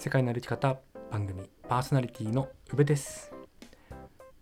[0.00, 0.78] 世界の歩き方
[1.10, 3.30] 番組パーソナリティの宇部です。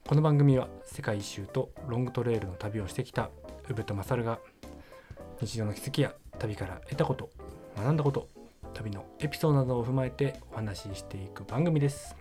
[0.07, 3.29] この番組は世界一周とロングトレイルの旅をしてきた
[3.69, 4.39] 宇部と勝が
[5.41, 7.31] 日常の気づきや旅から得たこと
[7.77, 8.29] 学んだこと
[8.73, 12.15] 旅のエピソードなどを踏まえてお話ししていく番組です。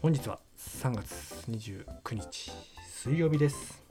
[0.00, 2.50] 本日は3月29日
[2.88, 3.84] 水曜日です、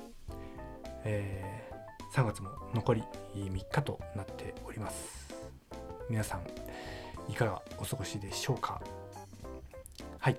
[1.03, 3.03] えー、3月も残り
[3.35, 5.29] 3日となっております。
[6.09, 6.58] 皆さん
[7.29, 8.81] いかがお過ごしでしょうか？
[10.19, 10.37] はい。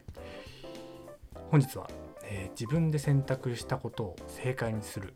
[1.51, 1.89] 本日は、
[2.25, 5.15] えー、自分で選択したことを正解にする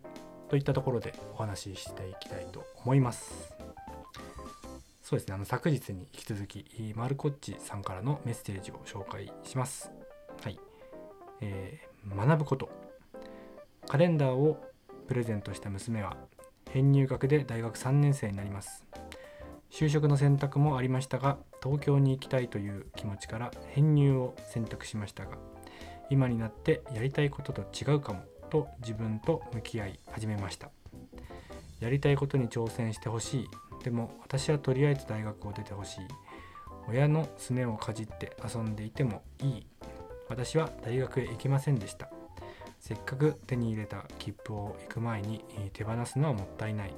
[0.49, 3.55] といったところでお話ししていきたいと思います。
[5.03, 5.35] そうですね。
[5.35, 9.91] あの昨日に引き続きマルコッチさんからのメッセージを紹介します。
[10.43, 10.59] はい、
[11.41, 12.71] えー、学ぶこと。
[13.87, 14.65] カレンダーを
[15.07, 16.17] プレゼントした娘は
[16.71, 18.87] 編入学で大学3年生になります。
[19.71, 25.39] 就職の選択もありましたが東京に行きたいという気持ちから編入を選択しましたが
[26.11, 30.71] 今になってやりたいことと違うかもと自分と向き合い始めました。
[31.81, 33.49] やりたいことに挑戦してほしい。
[33.83, 36.01] でも私はとりあえず大学を出てほしい。
[36.89, 39.67] 親のすねをかじって遊んでいてもいい。
[40.29, 42.11] 私は大学へ行きませんでした。
[42.79, 45.43] せっかく手に入れた切符を行く前に
[45.73, 46.95] 手放すのはもったいない。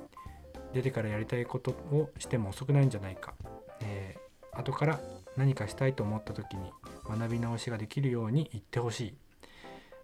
[0.74, 3.34] 出てからやりたいことをしても遅くないんじゃないか、
[3.80, 4.16] え
[4.56, 5.00] 後から
[5.36, 6.70] 何かしたいと思った時に
[7.08, 9.14] 学び直しができるように言ってほしい。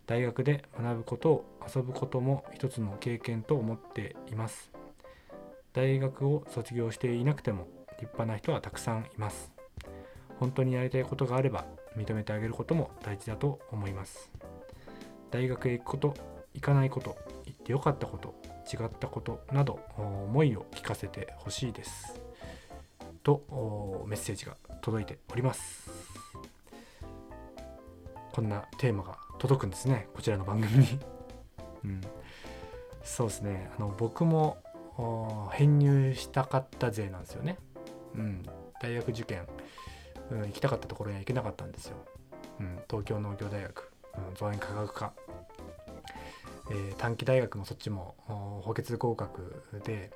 [0.06, 4.70] 大学で学ぶことを遊ぶことも一つの経験と思っています。
[5.72, 7.66] 大学を卒業していなくても
[8.00, 9.52] 立派な人はたくさんいます。
[10.38, 11.64] 本当にやりたいことがあれば
[11.96, 14.30] 認めてあげることも大事だと思います。
[15.30, 16.14] 大学へ行くこと
[16.52, 18.34] 行かないこと行ってよかったこと
[18.70, 22.21] 違ったことなど思いを聞かせてほしいです。
[23.22, 25.90] とメッセージが届いております。
[28.32, 30.08] こんなテーマが届くんですね。
[30.14, 31.00] こちらの番組に。
[31.84, 32.00] うん、
[33.02, 33.70] そうですね。
[33.76, 34.58] あの僕も
[35.52, 37.56] 編入したかった勢なんですよね、
[38.14, 38.42] うん、
[38.80, 39.46] 大学受験、
[40.30, 41.96] うん、行きたかったところには行けなかったんですよ、
[42.60, 43.90] うん、東京農業大学、
[44.28, 45.12] うん、造園科学科、
[46.70, 48.14] えー、短期大学もそっちも
[48.64, 50.12] 補欠合格で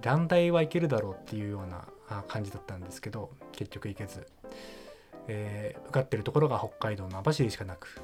[0.00, 1.86] 団体はいけるだろうっていうような
[2.28, 4.26] 感じだったんですけど結局行けず、
[5.28, 8.00] えー、受かってるところが北海道の網走しかなく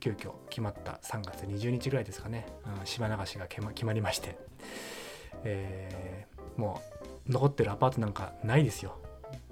[0.00, 2.46] 急遽決まった3月20日ぐらいですかね、
[2.80, 4.38] うん、島流しが決ま決まりまして、
[5.44, 6.80] えー、も
[7.28, 8.96] う残ってるアパートなんかないですよ、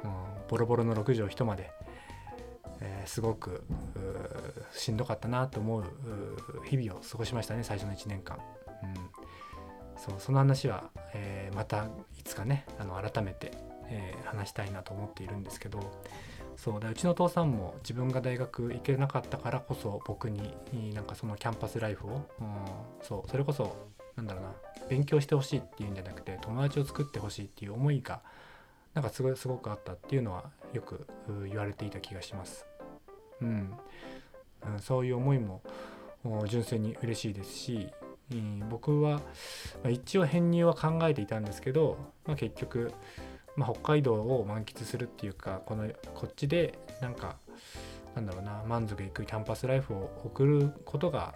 [0.04, 0.10] うん、
[0.48, 1.70] ボロボロの6畳一間で、
[2.80, 3.64] えー、すごく
[4.72, 5.84] しんどかったなと思う
[6.68, 8.38] 日々を過ごしましたね最初の1年間。
[8.82, 8.94] うん。
[10.00, 11.84] そうその話は、えー、また
[12.18, 13.52] いつかねあの改めて、
[13.88, 15.80] えー、話したいなと思っているんですけど
[16.56, 20.54] そうでうちの父さんも自分が大学行けなかったからこそ僕に
[20.94, 22.46] なんかそのキャンパスライフを、うん、
[23.02, 24.50] そうそれこそなんだろうな
[24.88, 28.20] 勉強してほしいっていうんじゃなくて友達を作ってほしいっていう思いが
[28.94, 31.06] なんかすごすごくあったっていうのはよく
[31.48, 32.66] 言われていた気がします。
[33.40, 33.72] うん、
[34.66, 35.62] うん、そういう思いも
[36.46, 37.88] 純粋に嬉しいですし
[38.32, 39.22] うん、僕は、ま
[39.86, 41.96] あ、一応編入は考えていたんですけど、
[42.26, 42.92] まあ、結局、
[43.56, 47.36] まあ、北海道を満喫するっていうかこのこっちでなんか
[48.14, 51.34] なんだろうな満足いくキャンパスライフを送ることが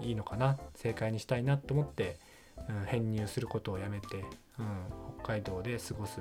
[0.00, 2.18] いいのかな正解にしたいなと思って、
[2.68, 4.06] うん、編入することをやめて、
[4.58, 4.66] うん、
[5.18, 6.20] 北海道で過ごす、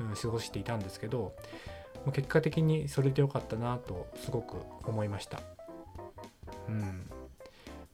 [0.00, 1.34] うん、過ごしていたんですけど
[2.12, 5.40] 結果的にそれでよかったなとすごく思いました。
[6.68, 7.10] うん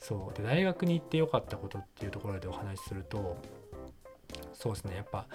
[0.02, 3.36] そうで大学に行ってよかったことっていうところでお話しすると
[4.52, 5.26] そうですねやっぱ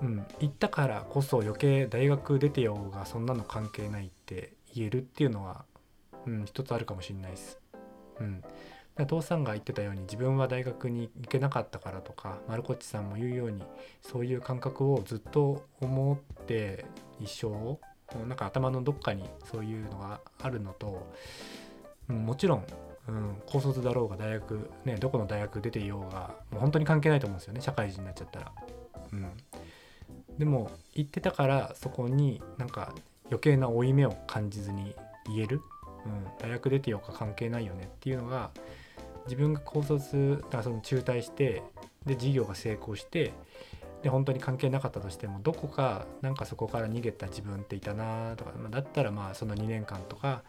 [0.00, 5.64] うん行ったからこそ余計大学出てようがそんなの関係ないって言えるっていうのは、
[6.24, 7.58] うん、一つあるかもしれないです。
[8.20, 8.44] うん、
[9.06, 13.64] 父さんが言ってたように自分は大学に行けなかったからとか丸こっちさんも言うように
[14.02, 16.84] そういう感覚をずっと思って
[17.18, 17.78] 一生
[18.26, 21.06] なんか頭のどっかにそういうのがあるのと、
[22.08, 22.66] うん、もちろん
[23.08, 28.52] うん、高卒だろうが大学ねどこの大学出ていようがもう本当に関係ないと思うんですよね社会人になっちゃったら。
[29.12, 32.94] うん、でも言ってたからそこになんか
[33.26, 34.94] 余計な負い目を感じずに
[35.26, 35.62] 言える、
[36.06, 38.50] うん、大学出てようか関係ないよねっていうのが
[39.24, 41.62] 自分が高卒だその中退して
[42.06, 43.32] で事業が成功して
[44.02, 50.42] で本当に関係なかったとしてもどこかなんかそこから逃げた自分っていたなとか、まあ、だったらまあその2年間とか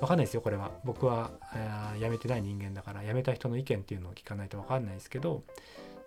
[0.00, 1.30] わかんないですよこれは僕は、
[1.98, 5.42] 辞めてない人間だから辞めた人の意見っていうのを聞かないとわかんないですけど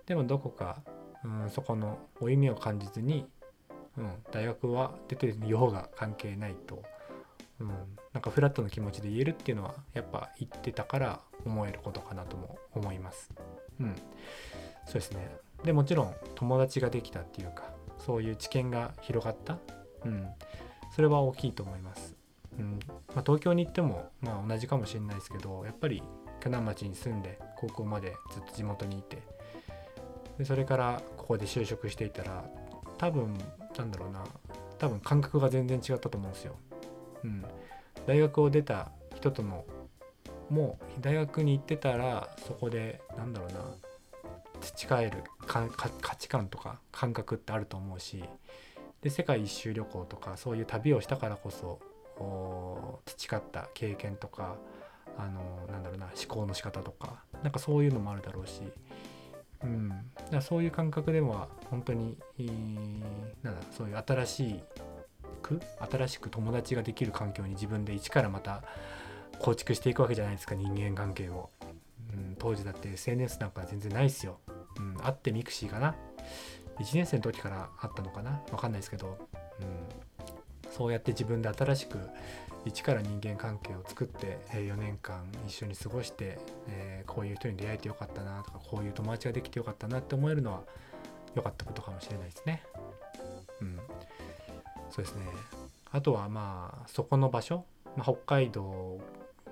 [0.06, 0.82] でもどこか、
[1.24, 3.26] うん、そこの負い目を感じずに、
[3.96, 6.82] うん、大学は出てるようが関係ないと、
[7.60, 7.68] うん、
[8.12, 13.30] なんかフラットの気持ちで言えるっていうのはやっぱ言ってたから思えることかなとも思います。
[13.80, 13.94] うん、
[14.84, 15.30] そうですね
[15.64, 19.58] でもちろん友達ができたっていうかそういう知見が広がった、
[20.04, 20.28] うん、
[20.94, 22.17] それは大きいと思います。
[22.58, 22.78] うん
[23.14, 26.02] まあ、東京に行っても、まあ、同じかもしれないですけどやっぱり
[26.40, 29.22] 鋸南町に住んで高校までずっと地元にいて
[30.38, 32.44] でそれからここで就職していたら
[32.96, 33.38] 多分
[33.76, 34.24] なんだろうな
[34.78, 36.56] 多分感覚が全然違ったと思うんですよ。
[37.24, 37.44] うん、
[38.06, 39.64] 大学を出た人との
[40.48, 43.60] もう大学に行ってたらそこでなんだろうな
[44.60, 45.68] 培える価
[46.16, 48.24] 値観とか感覚ってあると思うし
[49.02, 51.80] で世界一周旅行とかそういう旅をしたからこそ
[53.04, 54.56] 培った経験とか
[55.16, 58.62] あのなんだろうな思考の仕方とかなんかそういうのもあるだろうし、
[59.64, 59.92] うん、
[60.30, 63.02] だそういう感覚でも本当に、えー、
[63.42, 64.60] なんだそういう新し
[65.42, 65.60] く
[65.90, 68.62] 新しく友達ができる環境に自分で一からまた
[69.40, 71.50] 構築していくわけじゃないですか人間関係を、
[72.12, 74.38] うん、当時だって SNS なんか全然ないっすよ、
[74.78, 75.94] うん、会って mixi かな
[76.78, 78.40] ？1年生の時からあったのかな？
[78.50, 79.18] 分かんないですけど、
[79.60, 80.07] うん、
[80.78, 81.98] そうやって自分で新しく
[82.64, 86.38] 一から人間関係を作って4年間一緒に過ごして、
[86.68, 90.62] え、こういう人に出会えてよかったなとかこういう友達ができてよかったなって思えるのは
[91.34, 92.62] 良かったことかもしれないですね。
[93.60, 93.76] うん、
[94.90, 95.22] そうですね
[95.90, 97.64] あとはまあそこの場所、
[97.96, 99.00] まあ、北海道、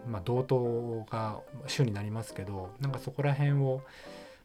[0.07, 3.83] まあ、道東が主になりますけどなんかそこら辺を、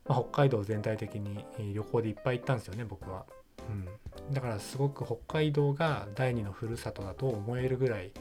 [0.08, 1.46] まあ、北海道全体的に
[1.76, 3.26] 旅行でいっぱい行ったんですよね僕は。
[3.70, 8.12] うん、だからすごく北海道が第二のふるさとだと思えるぐらい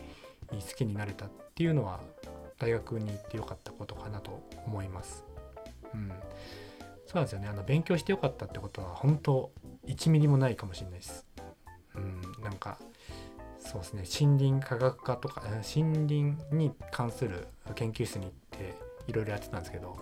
[0.50, 2.00] 好きになれたっていうのは
[2.58, 5.24] 大学に行ってよかったことかなと思います。
[5.94, 6.08] うん、
[7.06, 7.48] そうなんですよね。
[7.48, 9.50] あの勉強してよかったってことは本当
[9.86, 11.26] 1ミリもないかもしれないです。
[11.94, 12.78] うん、なんか
[13.58, 14.26] そうですね。
[14.28, 18.74] 森林科学科とか森林に関する研究室に行って
[19.06, 19.96] いろいろやってたんですけど、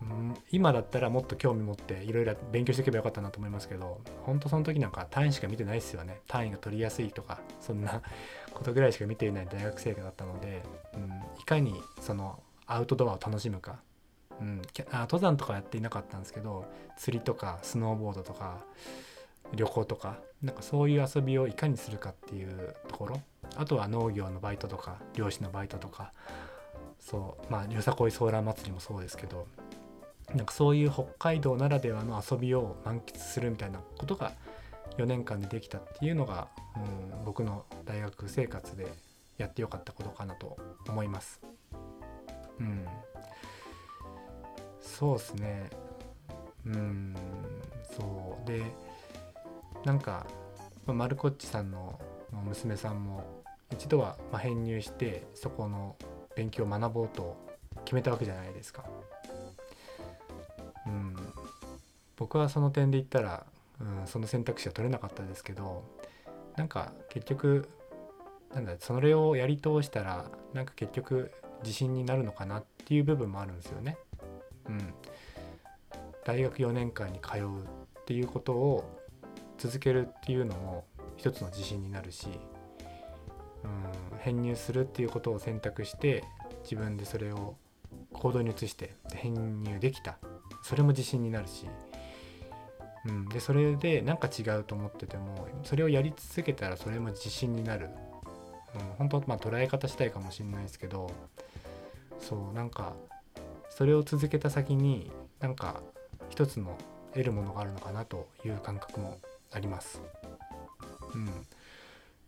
[0.00, 6.20] うん、今だったらもっと興味持っていろいろ勉強していけばよかったなと思いますけど本当その時なんか単位しか見てないですよね。
[6.28, 8.00] 単位が取りやすいとかそんな
[8.54, 10.62] ことぐらいしか見ていない大学生だったので、
[10.94, 13.80] うん、いかにそのアウトドアを楽しむか、
[14.40, 14.62] うん、
[14.92, 16.64] あ登山とかやっていなかったんですけど
[16.96, 18.58] 釣りとかスノーボードとか
[19.54, 23.20] 旅行とかなんかそういう遊びをいかにするかっていうところ。
[23.56, 26.12] あとは農業のバイトとか漁師のバイトとか。
[27.00, 29.46] そうまあよさこいソーラー祭りもそうですけど
[30.34, 34.32] なんかそういう北海道ならではの遊びを満喫するみたいなことが
[34.98, 38.86] 4年間でできたっていうのが、うん、僕の大学生活で
[39.38, 40.56] やってよかったことかなと
[40.88, 41.40] 思います。
[42.60, 42.86] うん、
[44.80, 45.70] そうですね。
[46.66, 47.14] うん、
[47.96, 48.62] そうで
[49.84, 50.26] なんか、
[50.86, 51.98] マルコッチさんの
[52.44, 53.42] 娘さんも
[53.72, 55.96] 一度は編入してそこの
[56.34, 57.36] 勉強を学ぼうと
[57.84, 58.84] 決めたわけじゃないですか。
[62.28, 63.46] 僕はその点で言ったら
[63.80, 65.84] うん、その選択肢は取れなかったですけど
[66.56, 67.68] なんか結局
[68.52, 71.30] なんだそれをやり通したらなんか結局
[71.62, 73.98] 自信になるのかなっていう部分もあるんですよね。
[74.68, 74.94] うん、
[76.24, 78.84] 大学4年間に通うっていうことを
[79.58, 80.84] 続けるっていうのも
[81.16, 82.28] 一つの自信になるし、
[83.64, 86.24] うん、編入するっていうことを選択して
[86.62, 87.56] 自分でそれを
[88.12, 90.18] 行動に移して編入できた
[90.62, 91.66] それも自信になるし
[93.08, 97.88] うん、でそれで何か違うと思っててもそれをやり続けたらそれも自信になる、
[98.74, 101.10] うん、本当まあ捉え方したいかもしれないですけど
[102.20, 102.94] そうなんか
[103.70, 105.10] それを続けた先に
[105.40, 105.80] なんか
[106.28, 106.76] 一つの
[107.12, 109.18] 得るものがあるのかなという感覚も
[109.52, 110.02] あります。
[111.14, 111.28] うん、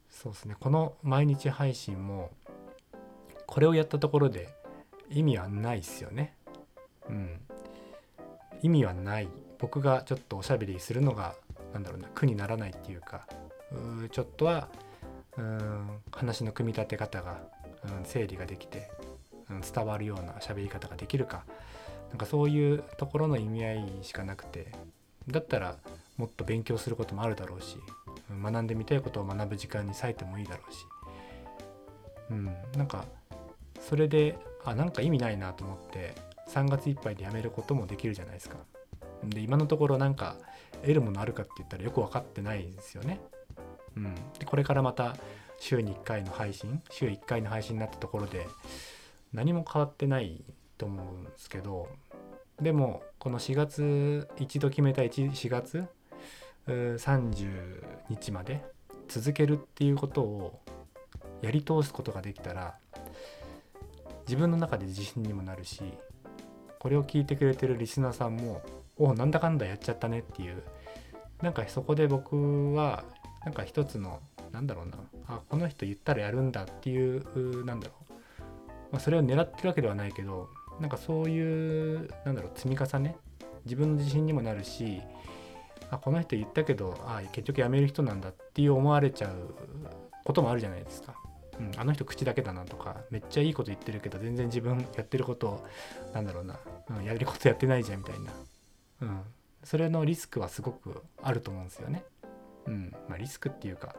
[0.09, 0.57] そうですね。
[0.59, 2.31] この毎日配信も
[3.47, 4.49] これをやったところで
[5.11, 6.35] 意味はないっすよね。
[7.09, 7.41] うん、
[8.63, 9.29] 意味はない。
[9.61, 11.35] 僕がちょっとおしゃべりするのが
[11.73, 13.27] なんだろうな苦にならないっていうか
[14.05, 14.69] うちょっとは
[15.37, 17.41] うん話の組み立て方が、
[17.85, 18.91] うん、整理ができて、
[19.51, 21.45] うん、伝わるような喋り方ができるか
[22.09, 24.73] なんかそういうところの意味合いしかなくて
[25.29, 25.77] だったら
[26.17, 27.79] もっと勉強することもあるだろうし、
[28.31, 30.87] 学んでみたいことを学ぶ時間に割いてもいいだろうし、
[32.31, 33.05] うん、なんか
[33.81, 36.15] それであなんか意味ないなと思って
[36.49, 38.57] 3月いっぱいでやめることもできるじゃないですか。
[39.25, 40.37] で今のところなんか
[40.83, 43.21] 得るものあるかって言ったらよく分かってないですよね。
[43.97, 45.17] うん、でこれからまた
[45.59, 48.47] 週に1回の配信週1回の配信になったところで
[49.33, 50.43] 何も変わってない
[50.79, 51.89] と思うんですけど
[52.61, 55.87] でもこの4月一度決めた4月
[56.67, 58.65] 30日まで
[59.09, 60.61] 続けるっていうことを
[61.43, 62.75] やり通すことができたら
[64.27, 65.83] 自分の中で自信にもなるし
[66.79, 68.63] これを聞いてくれてるリスナーさんも
[69.01, 70.63] おなんだかんだやっちゃったねっていう。
[71.43, 73.03] なんかそこで僕は
[73.45, 74.21] なんか一つの
[74.53, 74.99] なんだろうな。
[75.27, 78.13] あこの人言ったらやるんだっていうなんだろう、
[78.93, 80.49] まあ、それを狙ってるわけではないけど
[80.81, 83.17] なんかそういうなんだろう積み重ね。
[83.65, 85.01] 自分の自信にもなるし
[85.91, 89.55] あこの人言ったけどあ結局辞める人なんだっていう思われちゃう
[90.25, 91.15] こともあるじゃないですか。
[91.59, 95.63] うん、あの人口だけだなとかめっちゃいいこと言ってるけど全然自分やってること
[96.15, 98.33] なんだろうな、うん、やることやってないじゃんみたいな、
[99.01, 99.23] うん、
[99.65, 102.05] それのリスクはすごくあると思うんですよね。
[102.67, 102.95] うん。
[103.09, 103.95] まあ、リスクっていうか,、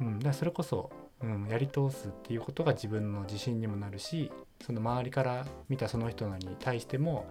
[0.00, 0.90] うん、だかそれこそ、
[1.20, 4.30] うん、やり通すっていうことが自分の自信にもなるし
[4.60, 7.26] その周りから見たその人に対しても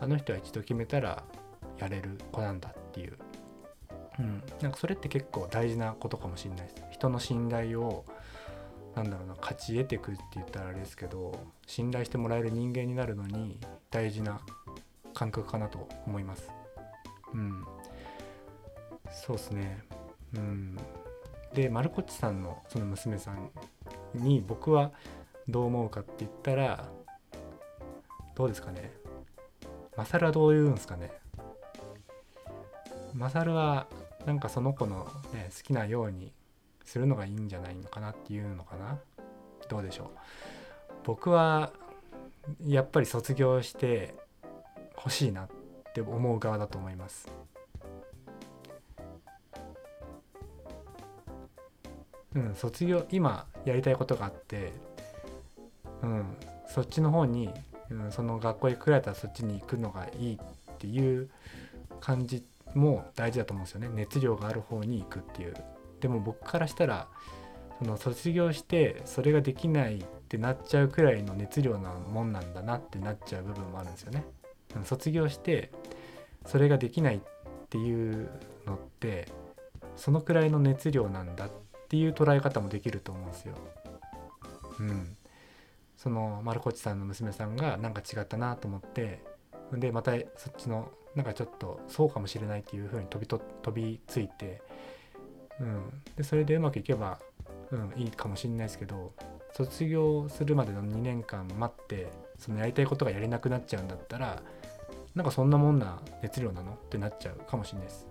[0.00, 1.22] あの人は一度決めたら
[1.78, 3.14] やれる子なんだっていう、
[4.18, 6.84] うん、なんかそれって結構大事なことかもしれないです。
[6.90, 8.04] 人の信頼を
[8.94, 11.32] なんだろうな勝ち得てくって言ったらあれですけど
[11.66, 13.60] 信頼してもらえる人間になるのに
[13.90, 14.40] 大事な
[15.14, 16.50] 感覚かなと思います。
[17.32, 17.64] うん、
[19.10, 19.84] そうですね。
[20.34, 20.76] うん、
[21.54, 23.50] で丸こっちさんのその娘さん
[24.14, 24.92] に僕は
[25.48, 26.88] どう思うかって言ったら
[28.34, 28.92] どうですかね。
[29.96, 31.12] マサルはどう言うんですかね。
[33.12, 33.86] マサルは
[34.24, 36.32] なんかその子の、ね、好きなように
[36.84, 38.98] するのがいいんじゃないのかなっていうのかな。
[39.68, 40.08] どうでしょう。
[41.04, 41.72] 僕は
[42.64, 44.14] やっぱり卒業して
[45.04, 45.48] 欲しいなっ
[45.94, 47.28] て思う側だと思います。
[52.34, 54.72] うん卒業今やりたいことがあって
[56.02, 56.36] うん
[56.68, 57.50] そっちの方に、
[57.90, 61.28] うん、その学校へ来られたらそっちに行くのがいいっていう
[62.00, 63.88] 感じも大事だと思うんですよね。
[63.92, 65.54] 熱量がある方に行くっていう。
[66.00, 67.08] でも僕からしたら
[67.80, 74.24] その卒業してそれができないってなっちゃうくらいの熱量なもんなんだなってなっちゃう部分もあるんですよね。
[74.84, 75.70] 卒業して
[76.46, 77.20] それができないっ
[77.68, 78.30] ていう
[78.66, 79.28] のって
[79.96, 81.50] そのくらいの熱量なんだっ
[81.88, 83.54] ていう捉え方もできると思うんですよ。
[84.78, 85.16] うん。
[85.96, 89.22] その丸越さんの娘さんがなんか違ったなと思って
[89.72, 94.62] でまたそっちのなんかちょっとそうかもしれないっていう風に飛びと飛びついて、
[95.60, 97.18] うん、でそれでうまくいけば、
[97.70, 99.12] うん、いいかもしれないですけど
[99.52, 102.08] 卒業するまでの2年間待って
[102.40, 104.42] そのやりたいことがやれなくなっちゃうんだったら
[105.14, 108.06] なんかそんなもんな熱量なのってなっちゃうかもしれないです。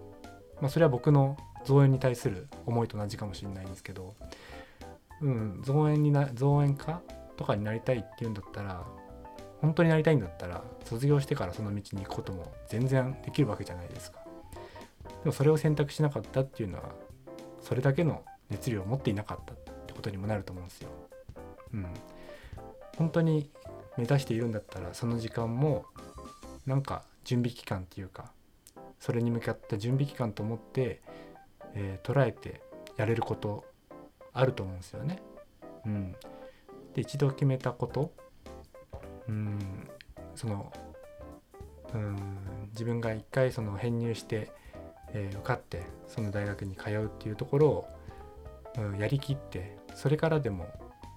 [0.61, 4.15] まあそれは僕の造園に対する思いと同じかもしれないんですけど、
[5.21, 7.01] うん、造園にな造園家
[7.37, 8.85] とかになりたいっていうんだったら
[9.61, 14.19] 本当になりたいんだったら卒業してからその道に行くことも全然できるわけじゃないですか。
[15.23, 16.91] でもそれを選択しなかったっていうのは
[17.61, 20.89] それだけの熱量を持っていなかったってことにもなると思うんですよ。
[21.73, 21.85] うん。
[22.97, 23.49] 本当に
[23.99, 25.85] 目指しているんだったらその時間も
[26.65, 28.31] なんか準備期間っていうか
[28.97, 31.01] それに向かった準備期間と思って、
[31.73, 32.61] えー、捉えて
[32.95, 33.65] やれること
[34.33, 35.21] あると思うんですよね。
[35.85, 36.11] うん、
[36.93, 38.11] で一度決めたこと
[39.27, 39.59] うん
[40.33, 40.71] その
[41.93, 42.15] うん
[42.71, 44.49] 自分が一回その編入して、
[45.13, 47.87] えー、受かってその大学に通うっていうところを、
[48.77, 50.67] うん、やりきってそれからでも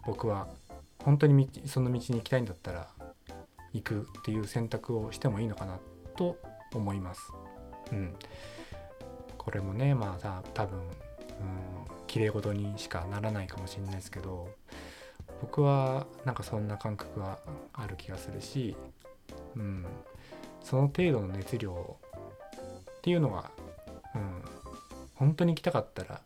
[0.04, 0.48] 僕は
[1.04, 2.88] 本当にその道に行きたいんだったら
[3.73, 5.78] 行くっていう選択をしてもいいのかな
[6.16, 6.38] と
[6.75, 7.32] 思います。
[7.90, 8.14] うん、
[9.37, 10.87] これもねまあ多分、うん、
[12.06, 14.49] 綺麗事にしかならないかもしれないですけど
[15.40, 17.38] 僕はなんかそんな感覚が
[17.73, 18.76] ある気がするし、
[19.56, 19.85] うん、
[20.62, 21.97] その程度の熱量
[22.99, 23.50] っていうのが、
[24.14, 24.42] うん、
[25.16, 26.21] 本当に行きたかったら、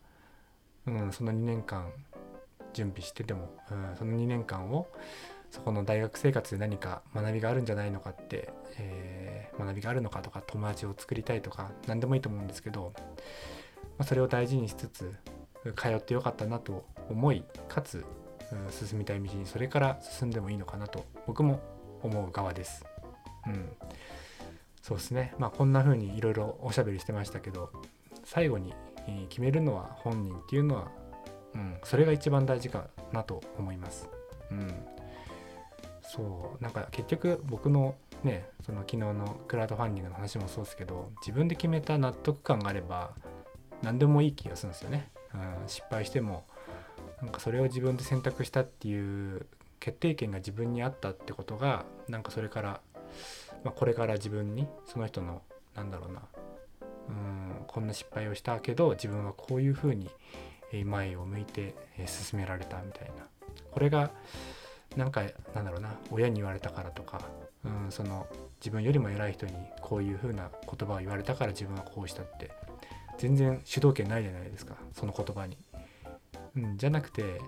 [0.85, 1.91] うん、その2年間
[2.73, 4.87] 準備してでも、うん、その2年間を
[5.51, 13.01] そこの大学生活で何か学びがあるんじゃないのかって、えー、学びがあるのかとか友達を作りたいとか何でもいいと思うんですけど、ま
[13.99, 15.13] あ、それを大事にしつつ
[15.75, 18.05] 通ってよかったなと思いかつ
[18.51, 21.59] うん進みたい道にそれから進んでもいいのかなと僕も
[22.03, 22.85] 思う側です。
[23.47, 23.69] うん、
[24.81, 27.71] そうですねまあこんな風にいろいろおしゃべりしてましたけど
[28.25, 28.73] 最後に
[29.29, 30.91] 決めるのは本人っていうのは、
[31.57, 34.07] うん、それが一番大事かなと思います。
[34.51, 34.73] うん。
[36.01, 36.63] そう。
[36.63, 43.11] なんか結局僕のねその昨日のクラウドファンディングの話もそうですけど自分で決めた納得感があれば
[43.81, 46.45] 何でもいい気がするんですよね、うん、失敗しても
[47.21, 49.45] なんかそれを自分で選択したっていう
[49.79, 52.81] 決定権が自分にあったってことがなんかそれから、
[53.63, 55.41] まあ、これから自分にその人の
[55.75, 56.21] なんだろうな
[57.09, 60.09] うんこんな失敗をしたけど自分はこういうふうに
[60.85, 63.27] 前を向いて進められたみたいな。
[63.71, 64.11] これが
[64.95, 65.95] なんかなんだろうな。
[66.11, 67.21] 親に言われたからとか、
[67.63, 68.27] うん、その
[68.59, 72.51] 自分よりも偉い人にこういうふうな言葉を言われたから自分はこうしたって。
[73.17, 74.75] 全然主導権ないじゃないですか。
[74.93, 75.57] その言葉に。
[76.55, 77.41] うん、じゃなくて、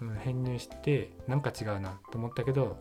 [0.00, 2.76] うん、編入してなんか違うなと思ったけど、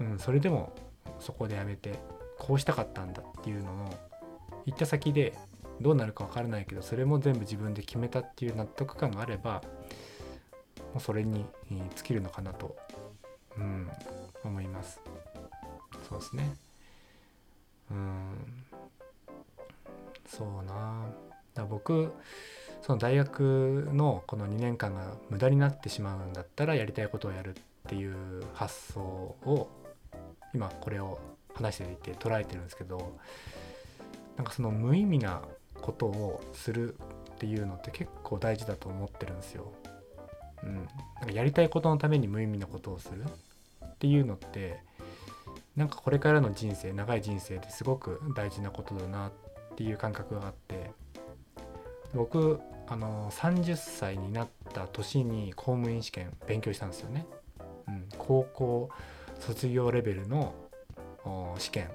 [0.00, 0.72] うん、それでも
[1.18, 1.98] そこでやめて
[2.38, 3.94] こうしたかったんだっていうのの
[4.66, 5.34] 行った先で
[5.80, 9.62] どうなるか分からないけどそれも全部自分で決めたっていう納得感があれば
[10.92, 12.76] もうそれに尽きるのかなと、
[13.56, 13.90] うん、
[14.44, 15.00] 思います。
[16.08, 16.54] そうですね。
[17.90, 18.64] うん。
[20.26, 21.06] そうな。
[21.54, 22.12] だ僕
[22.82, 28.16] その大学のこの2年間が無駄になってしまうんだったらやりたいことをやるっていう
[28.54, 29.68] 発想を
[30.54, 31.18] 今これを
[31.54, 33.16] 話していて捉えてるんですけど
[34.36, 35.42] なんかその無意味な
[35.80, 36.94] ことをする
[37.34, 39.72] っていうのって結構大事だと思ってるんですよ。
[40.62, 40.84] うん、なん
[41.26, 43.24] かやりたいことのために無意味なことをする
[43.84, 44.82] っていうのって
[45.76, 49.32] なんかこれからの人生長い人生ですごく大事なことだなっ
[49.76, 50.90] ていう感覚があって
[52.14, 57.24] 僕あの30歳になった年に公務員試験勉強したんですよね。
[57.88, 58.90] うん、高校
[59.38, 60.54] 卒業レベルの
[61.58, 61.88] 試験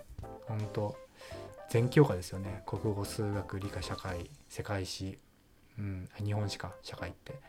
[0.48, 0.98] 本当
[1.70, 2.64] 全教科ですよね。
[2.66, 4.30] 国語数学理科社会。
[4.50, 5.18] 世界史、
[5.78, 7.40] うん、日本史か社会って。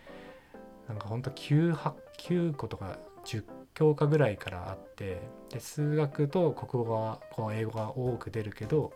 [0.88, 1.76] なんかほんと 9,
[2.18, 3.44] 9個とか10
[3.75, 5.20] 教科ぐらいからあって
[5.50, 8.92] で数学と国語はこう英語が多く出るけど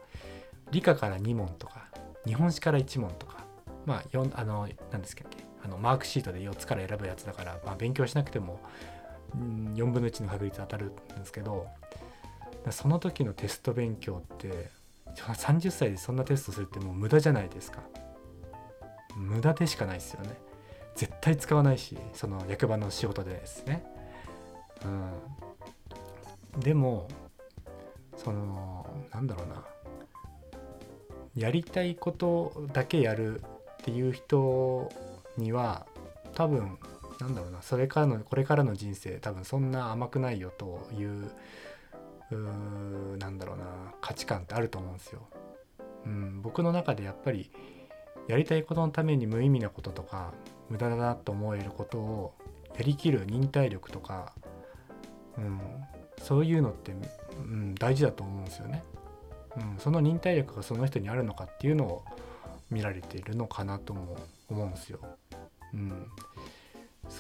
[0.71, 1.89] 理科から2問とか
[2.25, 3.45] 日本史から1問とか
[3.85, 5.25] まあ4あの何ですっけ
[5.62, 8.61] あのマークシートで4つから選ぶやつだから、まあ、勉強しなくても、
[9.35, 11.67] うん、4分の1の確率当たるんですけど
[12.71, 14.71] その時のテスト勉強って
[15.17, 17.81] 30歳でそんなテストするってもう無駄じゃないですか。
[19.17, 20.38] 無駄でしかないですよね。
[20.95, 23.85] 絶対使わないしその役場の仕事でですね。
[24.85, 26.61] うん。
[26.61, 27.08] でも
[28.17, 29.65] そのなんだろうな。
[31.37, 33.45] やりたいことだけやるっ
[33.85, 34.91] ていう人
[35.37, 35.87] には
[36.35, 36.76] 多分
[37.21, 37.63] なんだろうな。
[37.63, 41.30] それからのこれからの人生多分そんな甘くないよという
[42.36, 43.64] うなんだろうな
[44.00, 45.28] 価値観ってあると思うんですよ。
[46.06, 47.50] うん、僕の中でやっぱり
[48.28, 50.32] やりたいことのために無意味なこととか
[50.69, 52.34] 無駄だなと思えることを
[52.76, 54.32] やりきる忍耐力とか、
[55.36, 55.60] うん、
[56.19, 58.84] そういうのって、うん、大事だと思うんですよね。
[59.56, 62.04] うん、その忍耐力がその人にあるのかっていうのを
[62.71, 64.16] 見られているのかなとも
[64.49, 65.00] 思うんですよ。
[65.75, 66.06] うん、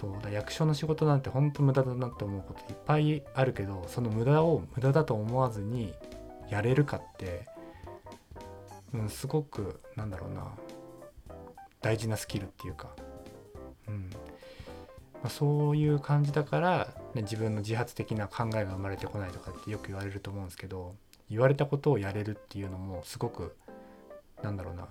[0.00, 5.92] そうだ役所の仕事なんてほんと無駄だなって思うこといっぱいあるけどその無駄を無駄だと思わずに
[6.48, 7.46] やれるかって、
[8.94, 10.54] うん、すごくなんだろうな
[11.82, 12.88] 大事なスキルっていうか、
[13.88, 14.08] うん
[15.22, 20.94] まあ、そういう感じだから、ね、自分の自発的な考えが生まれてこないとかってよく言われると思うんですけど
[21.28, 23.54] 言われたことをやれるっていうのもすごく
[24.42, 24.88] なんだろうな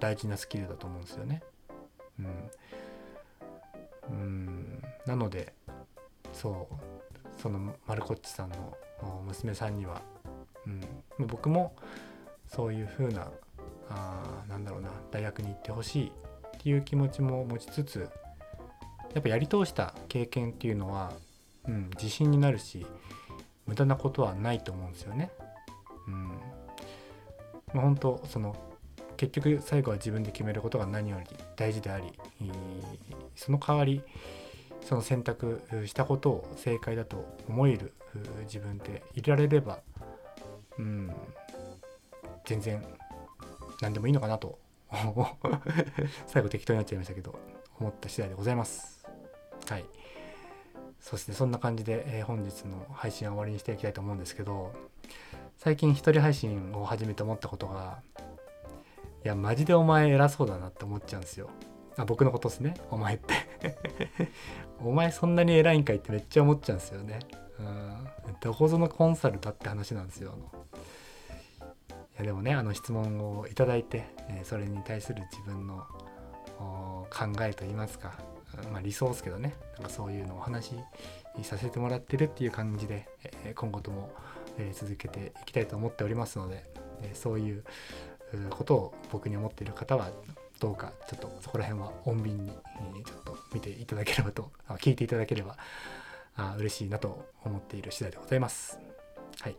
[0.00, 1.42] 大事なスキルだと思うんですよね。
[2.18, 2.26] うん
[4.10, 4.82] うん。
[5.06, 5.54] なので
[6.32, 8.76] そうそのマルコッチさんの
[9.26, 10.02] 娘さんには、
[10.66, 11.74] うん、僕も
[12.46, 13.28] そういう風な
[13.88, 16.12] あなんだろうな大学に行ってほしい
[16.58, 18.10] っていう気持ちも持ちつつ
[19.14, 21.12] やっぱやり通した経験っていうのは、
[21.66, 22.86] うん、自信になるし
[23.66, 25.30] 無駄なことはないと思うんですよね。
[26.06, 26.28] うん。
[27.74, 28.56] まあ、本当その
[29.16, 32.12] 結局最後は自分で決めることが何より大事であり
[33.38, 34.02] その代わり
[34.82, 37.92] その選択したことを正解だと思える
[38.42, 39.80] 自分でいられれば
[40.78, 41.10] うん
[42.44, 42.84] 全然
[43.80, 44.58] 何でもいいのかなと
[46.26, 47.38] 最後適当になっちゃいましたけど
[47.78, 49.06] 思った次第でございます。
[49.68, 49.84] はい。
[50.98, 54.72] そしてそんな感じで、え、本日の配信は終わりにしていきたいと思うんですけど
[55.56, 58.02] 最近一人配信を始めて思ったことが
[59.24, 61.50] いやマジでお前偉そうだなって思っちゃうんですよ。
[61.98, 62.74] あ僕のことですね。
[62.90, 63.76] お前って。
[64.80, 67.18] お前そんなに偉いんかいってめっちゃ思っちゃうんですよね。
[67.58, 68.08] うん。
[68.40, 70.34] どこぞのコンサルだって話なんですよ。
[71.60, 75.84] いやでもねあの質問をいただいて、え、それに対する自分の
[77.10, 78.18] 考えといいますか、
[78.72, 79.56] まあ、理想ですけどね。
[79.74, 83.08] なんかそういうのをお話しさせてもらってるっていう感じで、
[83.44, 84.10] え、今後とも、
[84.56, 86.64] え、続けていきたいと思っておりますので、
[87.02, 87.64] えそういう
[88.50, 90.10] ことを僕に思っている方は
[90.60, 92.52] どうかちょっとそこら辺は穏便に
[93.04, 95.56] ちょっと見ていただければと聞いていただければ
[96.36, 98.78] あ嬉しいなと思っている次第でございます。
[99.40, 99.56] はい。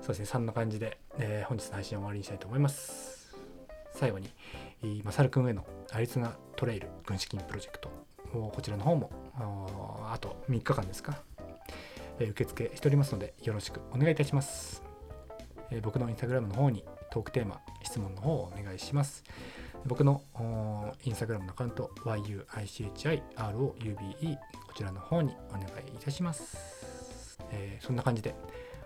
[0.00, 0.26] そうですね。
[0.26, 3.36] そんな感じで、えー、本日の配信を終わりにしたいと思います。
[3.92, 4.28] 最後に、
[5.04, 7.90] マサル君へのアリゾナトレイル軍資金プロジェクト
[8.32, 9.10] こちらの方も
[10.12, 11.22] あと3日間ですか、
[12.18, 14.82] えー、受付しておりますのでよろしくお願いいたします、
[15.70, 19.22] えー、僕のインスタグラムの方にトークテーマ質問の方をお願いします。
[19.86, 20.22] 僕の
[21.04, 25.68] インスタグラムのアカウント yu ichiroube こちらの方にお願いい
[26.02, 28.34] たします、えー、そんな感じで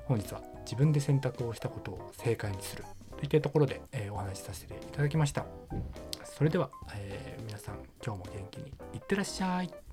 [0.04, 2.84] 本日は自分で選択をしたことを正解にする
[3.16, 5.44] といったところで、えー、お話しさせていただきました。
[6.24, 9.88] それでは、えー、皆さん今日も元気にいってらっしゃい。